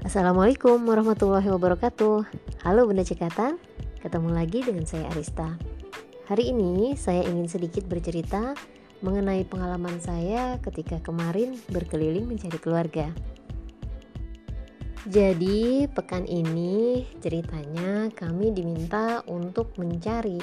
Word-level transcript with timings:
Assalamualaikum 0.00 0.80
warahmatullahi 0.88 1.44
wabarakatuh. 1.52 2.24
Halo 2.64 2.88
Bunda 2.88 3.04
Cekatan 3.04 3.60
Ketemu 4.00 4.32
lagi 4.32 4.64
dengan 4.64 4.88
saya 4.88 5.04
Arista. 5.12 5.60
Hari 6.24 6.56
ini 6.56 6.96
saya 6.96 7.20
ingin 7.20 7.44
sedikit 7.52 7.84
bercerita 7.84 8.56
Mengenai 9.04 9.44
pengalaman 9.44 10.00
saya 10.00 10.56
ketika 10.64 11.04
kemarin 11.04 11.60
berkeliling 11.68 12.24
mencari 12.24 12.56
keluarga. 12.56 13.12
Jadi 15.04 15.84
pekan 15.92 16.24
ini 16.24 17.04
ceritanya 17.20 18.08
kami 18.16 18.56
diminta 18.56 19.20
untuk 19.28 19.76
mencari 19.76 20.40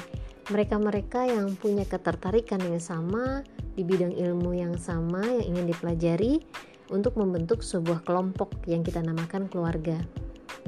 mereka-mereka 0.53 1.33
yang 1.33 1.57
punya 1.57 1.81
ketertarikan 1.89 2.61
yang 2.61 2.77
sama 2.77 3.41
di 3.73 3.81
bidang 3.81 4.13
ilmu 4.13 4.53
yang 4.53 4.77
sama 4.77 5.25
yang 5.25 5.57
ingin 5.57 5.65
dipelajari 5.73 6.45
untuk 6.89 7.19
membentuk 7.19 7.63
sebuah 7.63 8.03
kelompok 8.07 8.53
yang 8.69 8.83
kita 8.83 9.03
namakan 9.03 9.47
keluarga. 9.51 9.99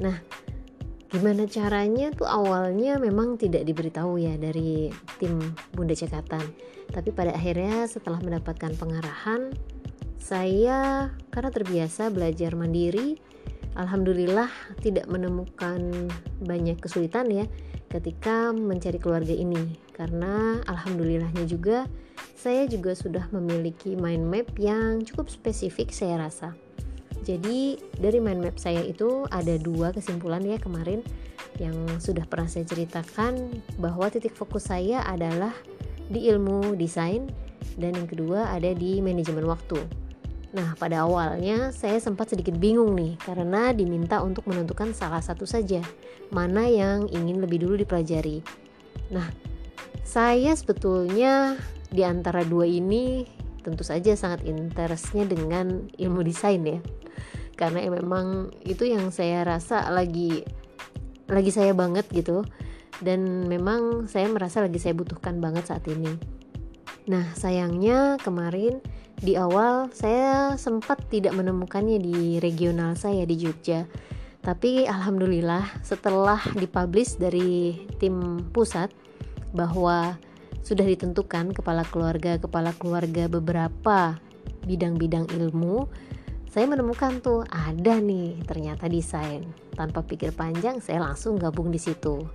Nah, 0.00 0.16
gimana 1.10 1.48
caranya 1.48 2.12
tuh 2.14 2.28
awalnya 2.28 3.00
memang 3.00 3.40
tidak 3.40 3.66
diberitahu 3.66 4.20
ya 4.20 4.36
dari 4.36 4.92
tim 5.18 5.40
Bunda 5.72 5.96
Cekatan. 5.96 6.44
Tapi 6.90 7.10
pada 7.14 7.34
akhirnya 7.34 7.86
setelah 7.86 8.18
mendapatkan 8.20 8.74
pengarahan, 8.76 9.54
saya 10.20 11.10
karena 11.32 11.50
terbiasa 11.50 12.12
belajar 12.12 12.52
mandiri, 12.54 13.16
alhamdulillah 13.78 14.50
tidak 14.82 15.06
menemukan 15.06 16.10
banyak 16.42 16.76
kesulitan 16.78 17.30
ya 17.30 17.46
ketika 17.90 18.54
mencari 18.54 19.02
keluarga 19.02 19.34
ini 19.34 19.74
karena 19.92 20.62
alhamdulillahnya 20.70 21.42
juga 21.44 21.90
saya 22.38 22.64
juga 22.70 22.94
sudah 22.96 23.26
memiliki 23.34 23.98
mind 23.98 24.24
map 24.24 24.48
yang 24.56 25.02
cukup 25.04 25.28
spesifik 25.28 25.92
saya 25.92 26.16
rasa. 26.16 26.56
Jadi 27.20 27.76
dari 28.00 28.16
mind 28.16 28.40
map 28.40 28.56
saya 28.56 28.80
itu 28.80 29.28
ada 29.28 29.60
dua 29.60 29.92
kesimpulan 29.92 30.40
ya 30.40 30.56
kemarin 30.56 31.04
yang 31.60 31.76
sudah 32.00 32.24
pernah 32.24 32.48
saya 32.48 32.64
ceritakan 32.64 33.60
bahwa 33.76 34.08
titik 34.08 34.32
fokus 34.32 34.72
saya 34.72 35.04
adalah 35.04 35.52
di 36.08 36.32
ilmu 36.32 36.78
desain 36.80 37.28
dan 37.76 37.92
yang 37.92 38.08
kedua 38.08 38.56
ada 38.56 38.72
di 38.72 39.04
manajemen 39.04 39.44
waktu. 39.44 39.99
Nah, 40.50 40.74
pada 40.74 41.06
awalnya 41.06 41.70
saya 41.70 42.02
sempat 42.02 42.34
sedikit 42.34 42.58
bingung 42.58 42.98
nih 42.98 43.14
karena 43.22 43.70
diminta 43.70 44.18
untuk 44.18 44.50
menentukan 44.50 44.90
salah 44.90 45.22
satu 45.22 45.46
saja, 45.46 45.78
mana 46.34 46.66
yang 46.66 47.06
ingin 47.06 47.38
lebih 47.38 47.62
dulu 47.62 47.78
dipelajari. 47.78 48.42
Nah, 49.14 49.30
saya 50.02 50.50
sebetulnya 50.58 51.54
di 51.90 52.02
antara 52.02 52.42
dua 52.42 52.66
ini 52.66 53.22
tentu 53.62 53.86
saja 53.86 54.16
sangat 54.18 54.42
interestnya 54.42 55.22
dengan 55.22 55.86
ilmu 55.94 56.26
desain 56.26 56.66
ya. 56.66 56.82
Karena 57.54 57.84
ya 57.84 57.90
memang 57.92 58.50
itu 58.64 58.88
yang 58.88 59.12
saya 59.14 59.46
rasa 59.46 59.86
lagi 59.92 60.42
lagi 61.30 61.54
saya 61.54 61.76
banget 61.76 62.10
gitu. 62.10 62.42
Dan 62.98 63.46
memang 63.46 64.10
saya 64.10 64.26
merasa 64.28 64.60
lagi 64.60 64.82
saya 64.82 64.98
butuhkan 64.98 65.38
banget 65.38 65.70
saat 65.70 65.86
ini. 65.86 66.18
Nah 67.06 67.30
sayangnya 67.38 68.18
kemarin 68.18 68.82
di 69.20 69.36
awal 69.36 69.92
saya 69.92 70.56
sempat 70.56 71.04
tidak 71.12 71.36
menemukannya 71.36 72.00
di 72.00 72.18
regional 72.40 72.96
saya 72.96 73.22
di 73.28 73.36
Jogja 73.36 73.84
tapi 74.40 74.88
alhamdulillah 74.88 75.84
setelah 75.84 76.40
dipublish 76.56 77.20
dari 77.20 77.76
tim 78.00 78.40
pusat 78.52 78.88
bahwa 79.52 80.16
sudah 80.64 80.84
ditentukan 80.84 81.52
kepala 81.52 81.84
keluarga-kepala 81.88 82.72
keluarga 82.76 83.28
beberapa 83.28 84.16
bidang-bidang 84.64 85.28
ilmu, 85.32 85.88
saya 86.50 86.66
menemukan 86.68 87.20
tuh 87.22 87.46
ada 87.48 87.96
nih 88.00 88.44
ternyata 88.44 88.90
desain. 88.90 89.46
Tanpa 89.72 90.04
pikir 90.04 90.36
panjang, 90.36 90.82
saya 90.84 91.00
langsung 91.00 91.40
gabung 91.40 91.72
di 91.72 91.80
situ. 91.80 92.28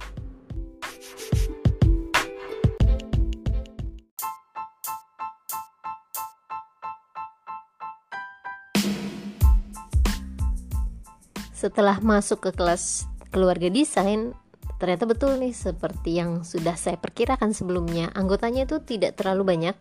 Setelah 11.65 11.97
masuk 11.97 12.45
ke 12.45 12.51
kelas 12.53 13.09
keluarga 13.33 13.73
desain, 13.73 14.37
ternyata 14.77 15.09
betul 15.09 15.41
nih 15.41 15.49
seperti 15.49 16.21
yang 16.21 16.45
sudah 16.45 16.77
saya 16.77 16.93
perkirakan 17.01 17.57
sebelumnya 17.57 18.13
anggotanya 18.13 18.69
itu 18.69 18.77
tidak 18.85 19.17
terlalu 19.17 19.57
banyak 19.57 19.73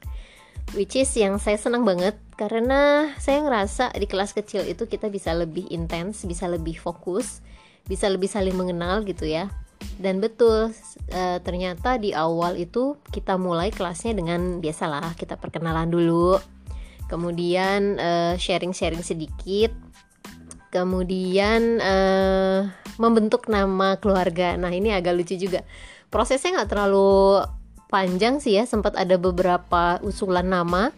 which 0.73 0.97
is 0.97 1.13
yang 1.13 1.37
saya 1.37 1.61
senang 1.61 1.85
banget 1.85 2.17
karena 2.41 3.13
saya 3.21 3.45
ngerasa 3.45 3.93
di 4.01 4.09
kelas 4.09 4.33
kecil 4.33 4.65
itu 4.65 4.89
kita 4.89 5.13
bisa 5.13 5.37
lebih 5.37 5.69
intens 5.69 6.25
bisa 6.25 6.49
lebih 6.49 6.81
fokus 6.81 7.45
bisa 7.85 8.09
lebih 8.09 8.33
saling 8.33 8.57
mengenal 8.57 9.05
gitu 9.05 9.29
ya. 9.29 9.53
Dan 10.01 10.25
betul 10.25 10.73
e, 11.13 11.23
ternyata 11.45 12.01
di 12.01 12.17
awal 12.17 12.57
itu 12.57 12.97
kita 13.13 13.37
mulai 13.37 13.69
kelasnya 13.69 14.17
dengan 14.17 14.65
biasalah 14.65 15.13
kita 15.21 15.37
perkenalan 15.37 15.93
dulu. 15.93 16.41
Kemudian 17.05 18.01
eh, 18.01 18.35
sharing-sharing 18.41 19.05
sedikit 19.05 19.84
kemudian 20.75 21.79
uh, 21.79 22.67
membentuk 22.99 23.47
nama 23.47 23.95
keluarga. 24.03 24.59
Nah 24.59 24.75
ini 24.75 24.91
agak 24.91 25.15
lucu 25.15 25.39
juga. 25.39 25.63
Prosesnya 26.11 26.59
nggak 26.59 26.71
terlalu 26.75 27.47
panjang 27.87 28.43
sih 28.43 28.59
ya. 28.59 28.67
Sempat 28.67 28.99
ada 28.99 29.15
beberapa 29.15 30.03
usulan 30.03 30.51
nama 30.51 30.91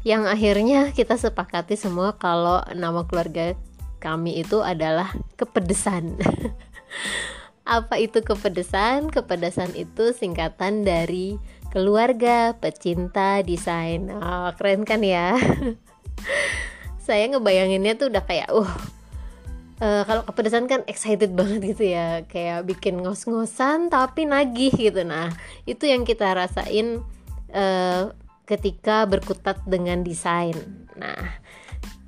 yang 0.00 0.24
akhirnya 0.24 0.96
kita 0.96 1.20
sepakati 1.20 1.76
semua 1.76 2.16
kalau 2.16 2.64
nama 2.72 3.04
keluarga 3.04 3.52
kami 4.00 4.40
itu 4.40 4.64
adalah 4.64 5.12
kepedesan. 5.36 6.16
Apa 7.68 8.00
itu 8.00 8.24
kepedesan? 8.24 9.12
Kepedesan 9.12 9.76
itu 9.76 10.16
singkatan 10.16 10.88
dari 10.88 11.36
keluarga 11.68 12.56
pecinta 12.56 13.44
desain. 13.44 14.08
Oh, 14.08 14.48
keren 14.56 14.88
kan 14.88 15.04
ya? 15.04 15.36
Saya 17.04 17.28
ngebayanginnya 17.28 18.00
tuh 18.00 18.08
udah 18.08 18.24
kayak 18.24 18.48
uh 18.56 18.97
uh, 19.82 20.02
kalau 20.06 20.22
kepedesan 20.26 20.66
kan 20.70 20.82
excited 20.86 21.34
banget 21.38 21.74
gitu 21.74 21.94
ya 21.94 22.22
kayak 22.26 22.66
bikin 22.68 23.02
ngos-ngosan 23.02 23.90
tapi 23.90 24.26
nagih 24.28 24.74
gitu. 24.74 25.02
Nah 25.02 25.32
itu 25.64 25.88
yang 25.88 26.02
kita 26.06 26.34
rasain 26.34 27.02
uh, 27.52 28.12
ketika 28.48 29.04
berkutat 29.04 29.60
dengan 29.66 30.02
desain. 30.02 30.56
Nah 30.98 31.38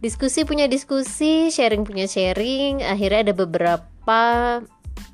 diskusi 0.01 0.49
punya 0.49 0.65
diskusi 0.65 1.53
sharing 1.53 1.85
punya 1.85 2.09
sharing 2.09 2.81
akhirnya 2.81 3.31
ada 3.31 3.35
beberapa 3.37 4.21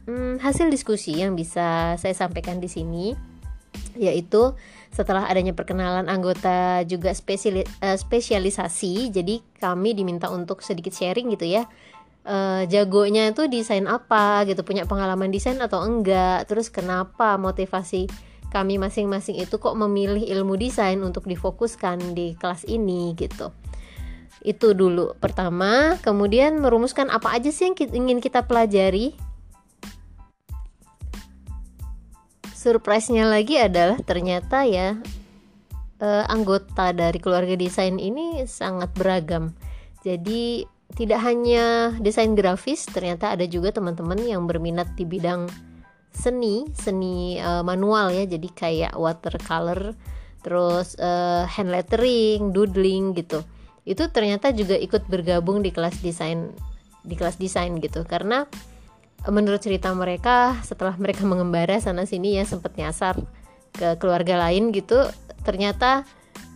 hmm, 0.07 0.39
hasil 0.39 0.71
diskusi 0.71 1.19
yang 1.19 1.35
bisa 1.35 1.99
saya 1.99 2.15
sampaikan 2.15 2.63
di 2.63 2.71
sini 2.71 3.07
yaitu 3.99 4.55
setelah 4.95 5.29
adanya 5.29 5.53
perkenalan 5.53 6.09
anggota 6.09 6.87
juga 6.89 7.13
uh, 7.13 7.97
spesialisasi 7.99 9.13
jadi 9.13 9.35
kami 9.61 9.93
diminta 9.93 10.31
untuk 10.33 10.65
sedikit 10.65 10.95
sharing 10.95 11.35
gitu 11.35 11.45
ya 11.45 11.69
uh, 12.27 12.63
jagonya 12.67 13.31
itu 13.31 13.47
desain 13.47 13.87
apa 13.87 14.43
gitu 14.51 14.67
punya 14.67 14.85
pengalaman 14.85 15.31
desain 15.31 15.57
atau 15.63 15.81
enggak 15.87 16.51
terus 16.51 16.69
kenapa 16.69 17.39
motivasi 17.39 18.11
kami 18.51 18.79
masing-masing 18.79 19.39
itu 19.43 19.59
kok 19.59 19.75
memilih 19.75 20.23
ilmu 20.23 20.55
desain 20.59 20.99
untuk 21.03 21.27
difokuskan 21.27 22.15
di 22.15 22.39
kelas 22.39 22.65
ini 22.67 23.13
gitu. 23.19 23.51
Itu 24.41 24.73
dulu 24.73 25.19
pertama. 25.19 25.99
Kemudian 26.01 26.63
merumuskan 26.63 27.11
apa 27.11 27.35
aja 27.35 27.51
sih 27.51 27.69
yang 27.69 27.77
ingin 27.77 28.19
kita 28.23 28.47
pelajari? 28.47 29.19
Surprise-nya 32.55 33.27
lagi 33.27 33.59
adalah 33.59 33.99
ternyata 34.03 34.67
ya 34.67 34.99
eh, 36.01 36.25
anggota 36.31 36.91
dari 36.95 37.19
keluarga 37.19 37.59
desain 37.59 37.99
ini 37.99 38.47
sangat 38.47 38.95
beragam. 38.95 39.55
Jadi 40.07 40.63
tidak 40.95 41.19
hanya 41.27 41.91
desain 41.99 42.39
grafis, 42.39 42.87
ternyata 42.87 43.35
ada 43.35 43.43
juga 43.51 43.75
teman-teman 43.75 44.23
yang 44.23 44.47
berminat 44.47 44.95
di 44.95 45.03
bidang 45.03 45.51
seni, 46.15 46.65
seni 46.73 47.43
uh, 47.43 47.67
manual 47.67 48.15
ya, 48.15 48.25
jadi 48.25 48.49
kayak 48.55 48.93
watercolor, 48.95 49.93
terus 50.47 50.95
uh, 51.03 51.43
hand 51.51 51.75
lettering, 51.75 52.55
doodling 52.55 53.19
gitu. 53.19 53.43
Itu 53.83 54.07
ternyata 54.15 54.55
juga 54.55 54.79
ikut 54.79 55.11
bergabung 55.11 55.61
di 55.61 55.75
kelas 55.75 55.99
desain 56.01 56.55
di 57.03 57.15
kelas 57.19 57.37
desain 57.39 57.75
gitu. 57.83 58.07
Karena 58.07 58.47
menurut 59.27 59.59
cerita 59.59 59.91
mereka 59.91 60.59
setelah 60.63 60.95
mereka 60.97 61.27
mengembara 61.31 61.83
sana 61.83 62.07
sini 62.07 62.39
ya 62.39 62.47
sempat 62.47 62.79
nyasar 62.79 63.19
ke 63.77 64.01
keluarga 64.01 64.41
lain 64.49 64.73
gitu 64.73 65.05
ternyata 65.45 66.09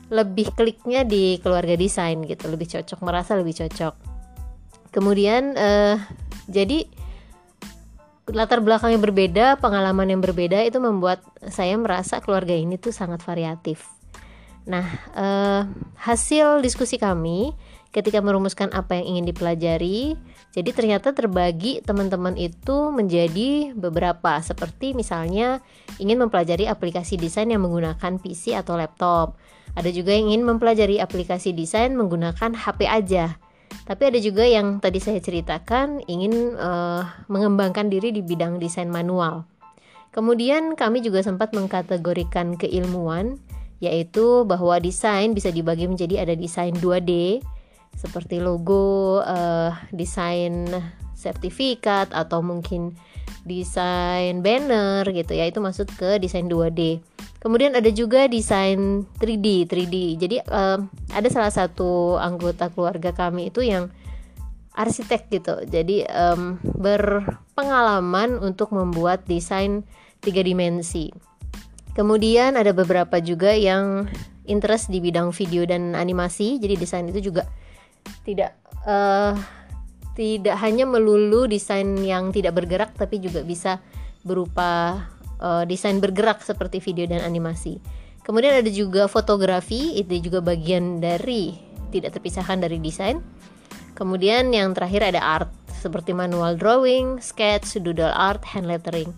lebih 0.09 0.51
kliknya 0.57 1.05
di 1.05 1.37
keluarga 1.43 1.77
desain 1.77 2.25
gitu. 2.25 2.49
Lebih 2.49 2.79
cocok 2.79 2.99
merasa 3.05 3.37
lebih 3.37 3.55
cocok 3.59 4.10
kemudian 4.91 5.55
uh, 5.57 5.97
jadi 6.47 6.87
latar 8.31 8.63
belakang 8.63 8.95
yang 8.95 9.03
berbeda 9.03 9.59
pengalaman 9.59 10.07
yang 10.07 10.23
berbeda 10.23 10.63
itu 10.63 10.79
membuat 10.79 11.23
saya 11.51 11.75
merasa 11.75 12.23
keluarga 12.23 12.55
ini 12.55 12.79
tuh 12.79 12.95
sangat 12.95 13.23
variatif 13.27 13.91
nah 14.69 14.87
uh, 15.17 15.63
hasil 15.99 16.63
diskusi 16.63 17.01
kami 17.01 17.57
ketika 17.91 18.23
merumuskan 18.23 18.71
apa 18.71 19.03
yang 19.03 19.19
ingin 19.19 19.35
dipelajari. 19.35 20.15
Jadi 20.51 20.71
ternyata 20.75 21.15
terbagi 21.15 21.83
teman-teman 21.83 22.35
itu 22.39 22.91
menjadi 22.91 23.75
beberapa 23.75 24.39
seperti 24.43 24.95
misalnya 24.95 25.63
ingin 25.99 26.19
mempelajari 26.19 26.67
aplikasi 26.71 27.19
desain 27.19 27.51
yang 27.51 27.63
menggunakan 27.63 28.19
PC 28.19 28.55
atau 28.59 28.79
laptop. 28.79 29.39
Ada 29.79 29.95
juga 29.95 30.15
yang 30.15 30.35
ingin 30.35 30.43
mempelajari 30.43 30.99
aplikasi 30.99 31.55
desain 31.55 31.95
menggunakan 31.95 32.55
HP 32.55 32.91
aja. 32.91 33.39
Tapi 33.87 34.03
ada 34.15 34.19
juga 34.23 34.47
yang 34.47 34.79
tadi 34.79 35.03
saya 35.03 35.19
ceritakan 35.19 36.07
ingin 36.07 36.55
uh, 36.55 37.03
mengembangkan 37.27 37.91
diri 37.91 38.15
di 38.15 38.23
bidang 38.23 38.63
desain 38.63 38.87
manual. 38.87 39.47
Kemudian 40.11 40.75
kami 40.75 41.03
juga 41.03 41.23
sempat 41.23 41.55
mengkategorikan 41.55 42.59
keilmuan 42.59 43.39
yaitu 43.81 44.45
bahwa 44.45 44.77
desain 44.77 45.33
bisa 45.33 45.49
dibagi 45.49 45.89
menjadi 45.89 46.23
ada 46.23 46.35
desain 46.37 46.77
2D 46.77 47.41
seperti 47.97 48.39
logo, 48.39 49.25
uh, 49.25 49.75
desain 49.91 50.69
sertifikat 51.17 52.13
atau 52.15 52.41
mungkin 52.41 52.95
desain 53.45 54.45
banner 54.45 55.05
gitu 55.11 55.33
ya 55.33 55.49
itu 55.49 55.59
masuk 55.61 55.89
ke 55.97 56.21
desain 56.21 56.47
2D. 56.47 57.01
Kemudian 57.41 57.73
ada 57.73 57.89
juga 57.89 58.29
desain 58.29 59.09
3D, 59.17 59.65
3D. 59.65 59.97
Jadi 60.21 60.37
uh, 60.45 60.77
ada 61.09 61.29
salah 61.33 61.49
satu 61.49 62.21
anggota 62.21 62.69
keluarga 62.69 63.17
kami 63.17 63.49
itu 63.49 63.65
yang 63.65 63.89
arsitek 64.77 65.33
gitu. 65.33 65.55
Jadi 65.65 66.05
um, 66.05 66.61
berpengalaman 66.77 68.37
untuk 68.45 68.77
membuat 68.77 69.25
desain 69.25 69.89
tiga 70.21 70.45
dimensi. 70.45 71.09
Kemudian 71.97 72.61
ada 72.61 72.77
beberapa 72.77 73.19
juga 73.25 73.57
yang 73.57 74.05
interest 74.45 74.93
di 74.93 75.01
bidang 75.01 75.33
video 75.33 75.65
dan 75.65 75.97
animasi. 75.97 76.61
Jadi 76.61 76.77
desain 76.77 77.09
itu 77.09 77.33
juga 77.33 77.49
tidak 78.23 78.53
uh, 78.85 79.33
tidak 80.13 80.61
hanya 80.61 80.85
melulu 80.85 81.49
desain 81.49 81.97
yang 82.05 82.37
tidak 82.37 82.53
bergerak 82.53 82.93
tapi 83.01 83.17
juga 83.17 83.41
bisa 83.41 83.81
berupa 84.21 85.01
uh, 85.41 85.65
desain 85.65 85.99
bergerak 85.99 86.45
seperti 86.45 86.79
video 86.79 87.09
dan 87.09 87.25
animasi. 87.25 87.81
Kemudian 88.21 88.61
ada 88.61 88.71
juga 88.71 89.09
fotografi, 89.09 89.99
itu 89.99 90.21
juga 90.21 90.45
bagian 90.45 91.01
dari 91.01 91.57
tidak 91.91 92.21
terpisahkan 92.21 92.61
dari 92.63 92.79
desain. 92.79 93.19
Kemudian 93.99 94.55
yang 94.55 94.77
terakhir 94.77 95.11
ada 95.11 95.21
art 95.21 95.51
seperti 95.81 96.13
manual 96.13 96.55
drawing, 96.55 97.19
sketch, 97.19 97.81
doodle 97.81 98.13
art, 98.13 98.45
hand 98.45 98.69
lettering. 98.69 99.11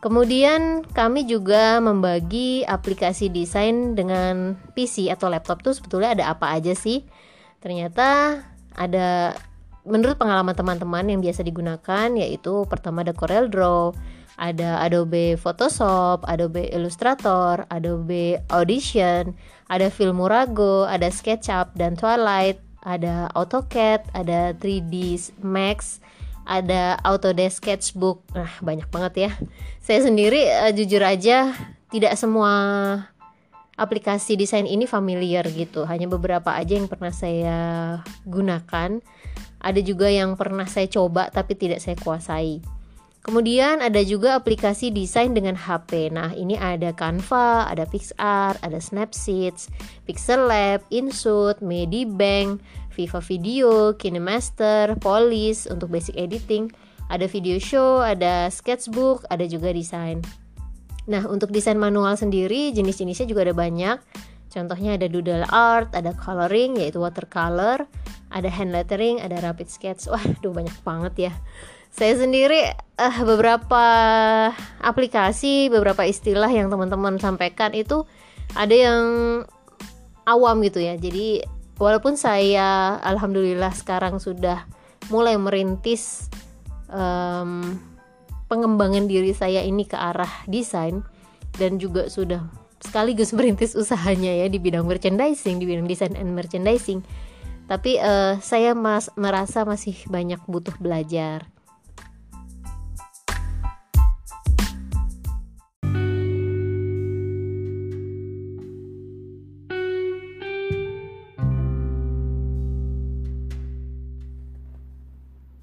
Kemudian 0.00 0.80
kami 0.96 1.28
juga 1.28 1.76
membagi 1.76 2.64
aplikasi 2.64 3.28
desain 3.28 3.92
dengan 3.92 4.56
PC 4.72 5.12
atau 5.12 5.28
laptop 5.28 5.60
tuh 5.60 5.76
sebetulnya 5.76 6.16
ada 6.16 6.24
apa 6.32 6.56
aja 6.56 6.72
sih? 6.72 7.04
Ternyata 7.60 8.40
ada 8.72 9.36
menurut 9.84 10.16
pengalaman 10.16 10.56
teman-teman 10.56 11.04
yang 11.04 11.20
biasa 11.20 11.44
digunakan 11.44 12.08
yaitu 12.16 12.64
pertama 12.64 13.04
ada 13.04 13.12
Corel 13.12 13.52
Draw, 13.52 13.92
ada 14.40 14.80
Adobe 14.80 15.36
Photoshop, 15.36 16.24
Adobe 16.24 16.72
Illustrator, 16.72 17.68
Adobe 17.68 18.40
Audition, 18.48 19.36
ada 19.68 19.92
Filmora 19.92 20.48
Go, 20.48 20.88
ada 20.88 21.12
SketchUp 21.12 21.76
dan 21.76 21.92
Twilight, 21.92 22.56
ada 22.80 23.28
AutoCAD, 23.36 24.08
ada 24.16 24.56
3D 24.56 25.20
Max, 25.44 26.00
ada 26.48 26.96
Autodesk 27.04 27.60
Sketchbook. 27.60 28.24
Nah, 28.32 28.48
banyak 28.64 28.88
banget 28.88 29.28
ya. 29.28 29.30
Saya 29.84 30.00
sendiri 30.08 30.48
uh, 30.48 30.72
jujur 30.72 31.04
aja 31.04 31.52
tidak 31.92 32.16
semua 32.16 32.52
aplikasi 33.76 34.40
desain 34.40 34.64
ini 34.64 34.88
familiar 34.88 35.44
gitu. 35.52 35.84
Hanya 35.84 36.08
beberapa 36.08 36.56
aja 36.56 36.80
yang 36.80 36.88
pernah 36.88 37.12
saya 37.12 37.58
gunakan. 38.24 39.04
Ada 39.60 39.80
juga 39.84 40.08
yang 40.08 40.40
pernah 40.40 40.64
saya 40.64 40.88
coba 40.88 41.28
tapi 41.28 41.52
tidak 41.52 41.84
saya 41.84 42.00
kuasai. 42.00 42.79
Kemudian 43.20 43.84
ada 43.84 44.00
juga 44.00 44.40
aplikasi 44.40 44.88
desain 44.88 45.36
dengan 45.36 45.52
HP. 45.52 46.08
Nah, 46.08 46.32
ini 46.32 46.56
ada 46.56 46.88
Canva, 46.96 47.68
ada 47.68 47.84
PixArt, 47.84 48.56
ada 48.64 48.80
Snapseed, 48.80 49.68
Pixel 50.08 50.48
Lab, 50.48 50.80
Inshoot, 50.88 51.60
Medibank, 51.60 52.64
Viva 52.96 53.20
Video, 53.20 53.92
KineMaster, 53.92 54.96
Police 55.04 55.68
untuk 55.68 55.92
basic 55.92 56.16
editing, 56.16 56.72
ada 57.12 57.28
video 57.28 57.60
show, 57.60 58.00
ada 58.00 58.48
sketchbook, 58.48 59.28
ada 59.28 59.44
juga 59.44 59.68
desain. 59.76 60.24
Nah, 61.04 61.28
untuk 61.28 61.52
desain 61.52 61.76
manual 61.76 62.16
sendiri 62.16 62.72
jenis-jenisnya 62.72 63.28
juga 63.28 63.44
ada 63.44 63.52
banyak. 63.52 64.00
Contohnya 64.48 64.96
ada 64.96 65.06
doodle 65.12 65.44
art, 65.52 65.92
ada 65.92 66.16
coloring 66.16 66.80
yaitu 66.80 66.96
watercolor, 66.96 67.84
ada 68.32 68.48
hand 68.48 68.72
lettering, 68.72 69.20
ada 69.20 69.44
rapid 69.44 69.68
sketch. 69.68 70.08
Wah, 70.08 70.24
duh 70.40 70.56
banyak 70.56 70.74
banget 70.82 71.30
ya 71.30 71.32
saya 71.90 72.14
sendiri 72.16 72.70
uh, 72.96 73.18
beberapa 73.26 73.84
aplikasi 74.78 75.68
beberapa 75.68 76.06
istilah 76.06 76.48
yang 76.48 76.70
teman-teman 76.70 77.18
sampaikan 77.18 77.74
itu 77.74 78.06
ada 78.54 78.72
yang 78.72 79.02
awam 80.24 80.62
gitu 80.62 80.78
ya. 80.78 80.94
Jadi 80.94 81.42
walaupun 81.82 82.14
saya 82.14 82.98
alhamdulillah 83.02 83.74
sekarang 83.74 84.22
sudah 84.22 84.64
mulai 85.10 85.34
merintis 85.34 86.30
um, 86.86 87.74
pengembangan 88.46 89.10
diri 89.10 89.34
saya 89.34 89.66
ini 89.66 89.82
ke 89.82 89.98
arah 89.98 90.30
desain 90.46 91.02
dan 91.58 91.82
juga 91.82 92.06
sudah 92.06 92.46
sekaligus 92.78 93.34
merintis 93.36 93.74
usahanya 93.74 94.30
ya 94.30 94.46
di 94.46 94.62
bidang 94.62 94.86
merchandising 94.86 95.58
di 95.58 95.66
bidang 95.66 95.90
desain 95.90 96.14
and 96.14 96.38
merchandising. 96.38 97.02
Tapi 97.66 98.02
uh, 98.02 98.38
saya 98.42 98.74
mas 98.74 99.10
merasa 99.14 99.62
masih 99.62 99.94
banyak 100.10 100.42
butuh 100.46 100.74
belajar 100.82 101.49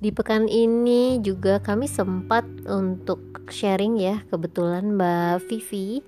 Di 0.07 0.15
pekan 0.15 0.47
ini 0.47 1.19
juga 1.19 1.59
kami 1.59 1.83
sempat 1.83 2.47
untuk 2.63 3.43
sharing 3.51 3.99
ya, 3.99 4.23
kebetulan 4.31 4.95
Mbak 4.95 5.51
Vivi 5.51 5.99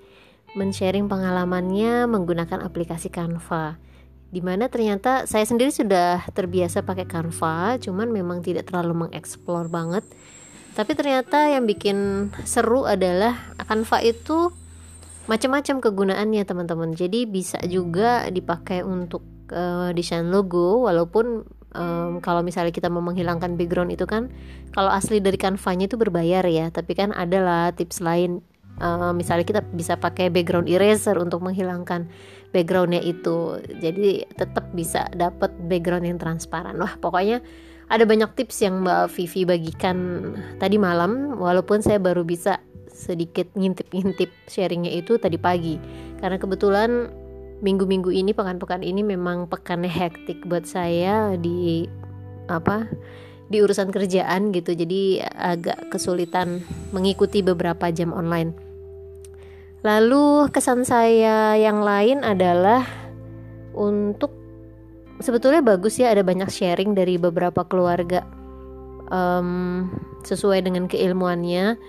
men-sharing 0.56 1.04
pengalamannya 1.04 2.08
menggunakan 2.08 2.64
aplikasi 2.64 3.12
Canva. 3.12 3.76
Di 4.32 4.40
mana 4.40 4.72
ternyata 4.72 5.28
saya 5.28 5.44
sendiri 5.44 5.68
sudah 5.68 6.24
terbiasa 6.32 6.80
pakai 6.80 7.04
Canva, 7.04 7.76
cuman 7.76 8.08
memang 8.08 8.40
tidak 8.40 8.72
terlalu 8.72 9.04
mengeksplor 9.04 9.68
banget. 9.68 10.08
Tapi 10.72 10.96
ternyata 10.96 11.52
yang 11.52 11.68
bikin 11.68 12.32
seru 12.48 12.88
adalah 12.88 13.52
Canva 13.60 14.00
itu 14.00 14.48
macam-macam 15.28 15.76
kegunaannya 15.76 16.48
teman-teman. 16.48 16.96
Jadi 16.96 17.28
bisa 17.28 17.60
juga 17.68 18.32
dipakai 18.32 18.80
untuk 18.80 19.20
uh, 19.52 19.92
desain 19.92 20.24
logo 20.32 20.88
walaupun 20.88 21.59
um, 21.74 22.18
kalau 22.22 22.42
misalnya 22.42 22.74
kita 22.74 22.90
mau 22.90 23.02
menghilangkan 23.02 23.54
background 23.54 23.94
itu 23.94 24.06
kan 24.06 24.30
kalau 24.74 24.90
asli 24.90 25.18
dari 25.18 25.36
kanvanya 25.38 25.90
itu 25.90 25.96
berbayar 25.98 26.44
ya. 26.46 26.70
Tapi 26.70 26.92
kan 26.94 27.14
ada 27.14 27.38
lah 27.42 27.64
tips 27.74 28.02
lain. 28.02 28.42
Uh, 28.80 29.12
misalnya 29.12 29.44
kita 29.44 29.60
bisa 29.76 30.00
pakai 30.00 30.32
background 30.32 30.64
eraser 30.64 31.20
untuk 31.20 31.44
menghilangkan 31.44 32.08
backgroundnya 32.54 33.02
itu. 33.04 33.60
Jadi 33.82 34.24
tetap 34.34 34.72
bisa 34.72 35.04
dapat 35.12 35.52
background 35.68 36.08
yang 36.08 36.18
transparan. 36.18 36.78
Wah 36.80 36.96
pokoknya 36.96 37.44
ada 37.90 38.06
banyak 38.06 38.30
tips 38.38 38.62
yang 38.62 38.86
Mbak 38.86 39.10
Vivi 39.18 39.42
bagikan 39.44 39.96
tadi 40.62 40.78
malam. 40.78 41.36
Walaupun 41.36 41.82
saya 41.82 41.98
baru 41.98 42.22
bisa 42.24 42.62
sedikit 42.88 43.48
ngintip-ngintip 43.56 44.30
sharingnya 44.46 44.92
itu 44.94 45.18
tadi 45.18 45.36
pagi. 45.36 45.76
Karena 46.20 46.36
kebetulan 46.36 47.10
minggu-minggu 47.60 48.08
ini 48.12 48.32
pekan-pekan 48.32 48.80
ini 48.80 49.04
memang 49.04 49.48
pekannya 49.48 49.88
hektik 49.88 50.44
buat 50.48 50.64
saya 50.64 51.36
di 51.36 51.84
apa 52.48 52.88
di 53.50 53.60
urusan 53.60 53.92
kerjaan 53.92 54.54
gitu. 54.54 54.72
Jadi 54.72 55.20
agak 55.22 55.92
kesulitan 55.92 56.64
mengikuti 56.94 57.44
beberapa 57.44 57.92
jam 57.92 58.16
online. 58.16 58.56
Lalu 59.80 60.52
kesan 60.52 60.84
saya 60.84 61.56
yang 61.56 61.80
lain 61.80 62.20
adalah 62.20 62.84
untuk 63.72 64.32
sebetulnya 65.20 65.64
bagus 65.64 65.96
ya 65.96 66.12
ada 66.12 66.20
banyak 66.20 66.48
sharing 66.52 66.92
dari 66.92 67.16
beberapa 67.16 67.64
keluarga 67.64 68.24
um, 69.08 69.88
sesuai 70.24 70.64
dengan 70.64 70.84
keilmuannya. 70.86 71.80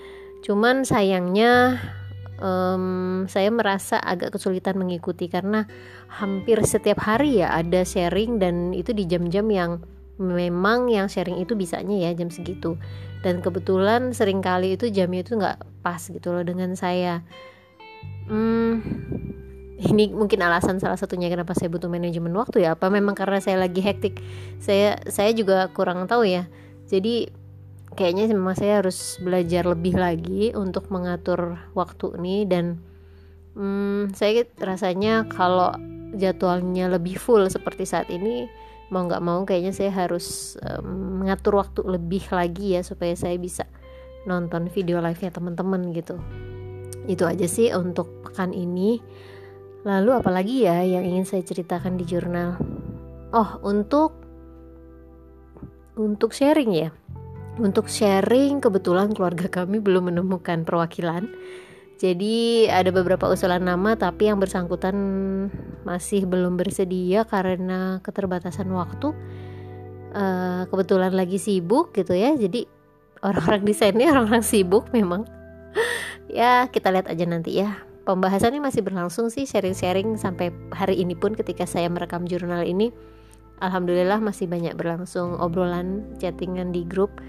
Cuman 0.42 0.88
sayangnya 0.88 1.78
um, 2.42 3.24
saya 3.30 3.54
merasa 3.54 4.02
agak 4.02 4.36
kesulitan 4.36 4.76
mengikuti 4.76 5.30
karena 5.30 5.70
hampir 6.10 6.60
setiap 6.66 7.00
hari 7.06 7.40
ya 7.40 7.54
ada 7.54 7.86
sharing 7.86 8.42
dan 8.42 8.74
itu 8.74 8.92
di 8.92 9.08
jam-jam 9.08 9.48
yang 9.48 9.72
memang 10.22 10.90
yang 10.90 11.08
sharing 11.08 11.40
itu 11.42 11.54
bisanya 11.56 12.10
ya 12.10 12.12
jam 12.18 12.34
segitu. 12.34 12.76
Dan 13.22 13.40
kebetulan 13.40 14.18
sering 14.18 14.42
kali 14.42 14.76
itu 14.76 14.90
jamnya 14.90 15.22
itu 15.22 15.38
nggak 15.38 15.86
pas 15.86 16.02
gitu 16.02 16.34
loh 16.34 16.42
dengan 16.42 16.74
saya. 16.74 17.22
Hmm, 18.26 18.82
ini 19.82 20.10
mungkin 20.14 20.42
alasan 20.42 20.78
salah 20.78 20.98
satunya 20.98 21.30
kenapa 21.30 21.54
saya 21.58 21.70
butuh 21.70 21.90
manajemen 21.90 22.34
waktu 22.38 22.66
ya 22.66 22.78
apa 22.78 22.90
memang 22.90 23.14
karena 23.14 23.38
saya 23.42 23.62
lagi 23.62 23.82
hektik. 23.82 24.22
Saya 24.58 24.98
saya 25.10 25.34
juga 25.38 25.70
kurang 25.74 26.10
tahu 26.10 26.26
ya. 26.26 26.50
Jadi 26.90 27.30
kayaknya 27.96 28.32
memang 28.32 28.56
saya 28.56 28.84
harus 28.84 29.20
belajar 29.20 29.68
lebih 29.68 29.96
lagi 29.96 30.56
untuk 30.56 30.88
mengatur 30.94 31.60
waktu 31.76 32.16
ini 32.20 32.48
dan 32.48 32.80
hmm, 33.56 34.16
saya 34.16 34.48
rasanya 34.60 35.28
kalau 35.28 35.76
jadwalnya 36.16 36.92
lebih 36.92 37.16
full 37.16 37.48
seperti 37.48 37.88
saat 37.88 38.12
ini 38.12 38.48
mau 38.92 39.08
nggak 39.08 39.24
mau 39.24 39.48
kayaknya 39.48 39.72
saya 39.72 39.92
harus 39.92 40.60
um, 40.60 41.24
mengatur 41.24 41.60
waktu 41.60 41.80
lebih 41.88 42.28
lagi 42.32 42.76
ya 42.76 42.84
supaya 42.84 43.16
saya 43.16 43.40
bisa 43.40 43.64
nonton 44.28 44.68
video 44.68 45.00
live 45.00 45.20
nya 45.24 45.32
teman-teman 45.32 45.96
gitu 45.96 46.20
itu 47.08 47.24
aja 47.24 47.48
sih 47.48 47.72
untuk 47.72 48.12
pekan 48.28 48.52
ini 48.52 49.00
Lalu 49.82 50.14
apalagi 50.14 50.70
ya 50.70 50.86
yang 50.86 51.02
ingin 51.02 51.26
saya 51.26 51.42
ceritakan 51.42 51.98
di 51.98 52.06
jurnal? 52.06 52.54
Oh, 53.34 53.58
untuk 53.66 54.14
untuk 55.98 56.38
sharing 56.38 56.70
ya. 56.70 56.90
Untuk 57.60 57.92
sharing 57.92 58.64
kebetulan 58.64 59.12
keluarga 59.12 59.52
kami 59.52 59.84
belum 59.84 60.14
menemukan 60.14 60.64
perwakilan. 60.64 61.28
Jadi 62.00 62.66
ada 62.66 62.90
beberapa 62.90 63.30
usulan 63.30 63.62
nama 63.62 63.94
tapi 63.94 64.32
yang 64.32 64.42
bersangkutan 64.42 64.96
masih 65.86 66.26
belum 66.26 66.58
bersedia 66.58 67.28
karena 67.28 68.00
keterbatasan 68.06 68.72
waktu. 68.72 69.12
Uh, 70.12 70.68
kebetulan 70.68 71.12
lagi 71.16 71.40
sibuk 71.40 71.92
gitu 71.92 72.16
ya. 72.16 72.36
Jadi 72.36 72.68
orang-orang 73.22 73.68
desainnya 73.68 74.12
orang-orang 74.16 74.44
sibuk 74.44 74.88
memang. 74.96 75.28
ya 76.32 76.68
kita 76.72 76.92
lihat 76.92 77.08
aja 77.12 77.24
nanti 77.28 77.60
ya 77.60 77.92
pembahasannya 78.06 78.60
masih 78.60 78.82
berlangsung 78.82 79.30
sih 79.30 79.46
sharing-sharing 79.46 80.18
sampai 80.18 80.50
hari 80.74 81.00
ini 81.00 81.14
pun 81.14 81.38
ketika 81.38 81.70
saya 81.70 81.88
merekam 81.88 82.26
jurnal 82.26 82.66
ini 82.66 82.90
alhamdulillah 83.62 84.20
masih 84.20 84.50
banyak 84.50 84.74
berlangsung 84.76 85.38
obrolan 85.38 86.04
chattingan 86.18 86.74
di 86.74 86.84
grup 86.84 87.22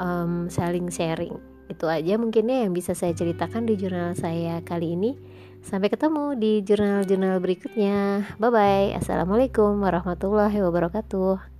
um, 0.00 0.48
saling 0.50 0.90
sharing. 0.90 1.36
Itu 1.68 1.88
aja 1.88 2.16
mungkinnya 2.20 2.66
yang 2.66 2.72
bisa 2.76 2.92
saya 2.92 3.12
ceritakan 3.16 3.64
di 3.68 3.78
jurnal 3.78 4.16
saya 4.16 4.60
kali 4.64 4.96
ini. 4.96 5.16
Sampai 5.64 5.88
ketemu 5.88 6.36
di 6.36 6.60
jurnal-jurnal 6.60 7.40
berikutnya. 7.40 8.26
Bye 8.36 8.52
bye 8.52 8.88
assalamualaikum 9.00 9.80
warahmatullahi 9.80 10.60
wabarakatuh 10.60 11.53